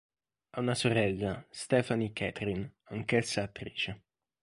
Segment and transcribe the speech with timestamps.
[0.53, 4.01] Ha una sorella, Stephanie Katherine, anch'essa attrice.